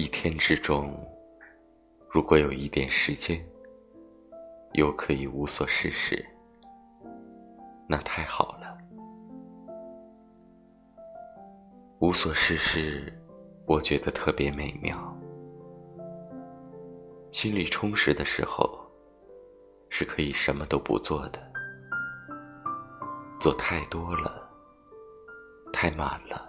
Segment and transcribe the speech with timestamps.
[0.00, 0.96] 一天之中，
[2.08, 3.44] 如果有一点时间，
[4.74, 6.24] 又可以无所事事，
[7.88, 8.78] 那太好了。
[11.98, 13.12] 无所事事，
[13.66, 14.96] 我觉得特别美妙。
[17.32, 18.88] 心里充实的时候，
[19.88, 21.42] 是可以什么都不做的。
[23.40, 24.48] 做太多了，
[25.72, 26.47] 太满了，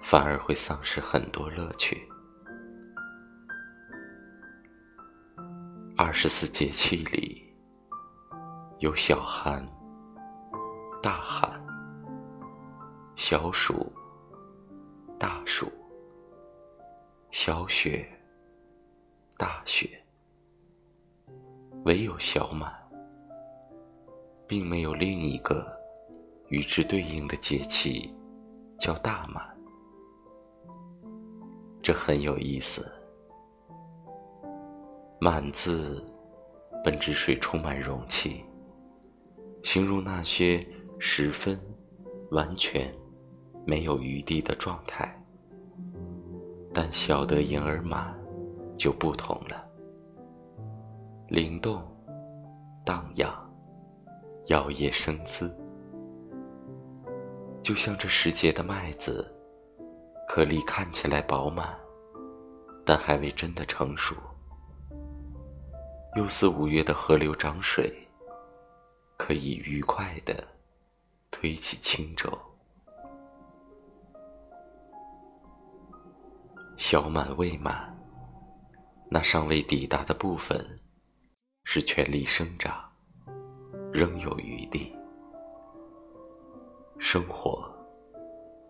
[0.00, 2.08] 反而会丧失很多乐趣。
[5.96, 7.52] 二十四节气里，
[8.78, 9.66] 有小寒、
[11.02, 11.60] 大寒、
[13.16, 13.92] 小暑、
[15.18, 15.66] 大暑、
[17.32, 18.08] 小雪、
[19.36, 20.00] 大雪，
[21.84, 22.72] 唯有小满，
[24.46, 25.66] 并没有另一个
[26.48, 28.16] 与之对应的节气
[28.78, 29.57] 叫大满，
[31.88, 32.86] 这很有意思。
[35.18, 36.04] 满字
[36.84, 38.44] 本指水充满容器，
[39.62, 40.66] 形容那些
[40.98, 41.58] 十分
[42.30, 42.94] 完全
[43.64, 45.18] 没有余地的状态。
[46.74, 48.14] 但小得盈而满
[48.76, 49.66] 就不同了，
[51.28, 51.82] 灵动、
[52.84, 53.32] 荡漾、
[54.48, 55.50] 摇曳生姿，
[57.62, 59.26] 就像这时节的麦子，
[60.28, 61.66] 颗粒看起来饱满，
[62.84, 64.14] 但还未真的成熟。
[66.16, 68.06] 又似五月的河流涨水，
[69.16, 70.46] 可以愉快地
[71.30, 72.30] 推起轻舟。
[76.76, 77.98] 小满未满，
[79.10, 80.78] 那尚未抵达的部分，
[81.64, 82.78] 是全力生长，
[83.92, 84.94] 仍有余地。
[86.98, 87.66] 生活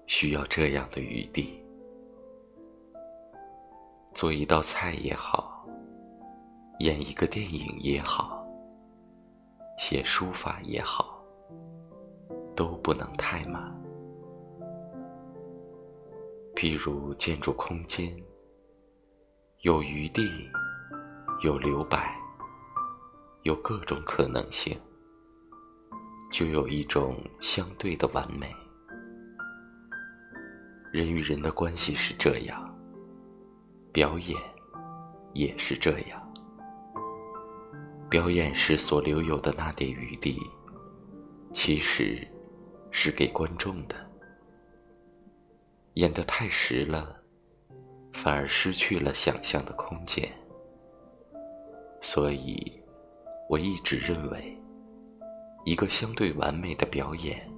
[0.08, 1.62] 需要这样的余地，
[4.14, 5.54] 做一道菜也好。
[6.80, 8.46] 演一个电影也好，
[9.78, 11.22] 写书法也好，
[12.56, 13.62] 都不能太满。
[16.54, 18.16] 譬如建筑空间，
[19.60, 20.48] 有余地，
[21.44, 22.16] 有留白，
[23.42, 24.80] 有各种可能性，
[26.30, 28.54] 就有一种相对的完美。
[30.92, 32.74] 人与人的关系是这样，
[33.92, 34.36] 表演
[35.34, 36.32] 也是这样。
[38.08, 40.40] 表演时所留有的那点余地，
[41.52, 42.26] 其实
[42.90, 43.94] 是给观众的。
[45.94, 47.20] 演得太实了，
[48.12, 50.26] 反而失去了想象的空间。
[52.00, 52.82] 所以，
[53.50, 54.56] 我一直认为，
[55.66, 57.52] 一个相对完美的表演，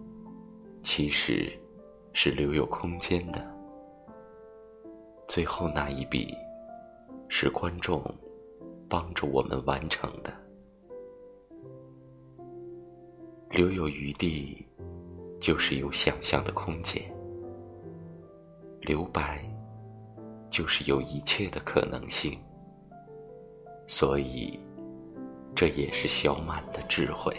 [0.83, 1.53] 其实
[2.13, 3.47] 是留有空间的。
[5.29, 6.35] 最后那一笔，
[7.29, 8.03] 是观众。
[8.93, 10.33] 帮助我们完成的，
[13.51, 14.67] 留有余地，
[15.39, 17.01] 就是有想象的空间；
[18.81, 19.49] 留白，
[20.51, 22.37] 就是有一切的可能性。
[23.87, 24.59] 所以，
[25.55, 27.33] 这也是小满的智慧。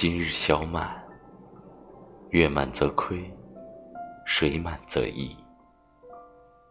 [0.00, 1.04] 今日小满，
[2.30, 3.36] 月满则亏，
[4.24, 5.34] 水满则溢，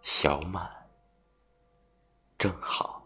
[0.01, 0.65] 小满。
[2.37, 2.96] 正好。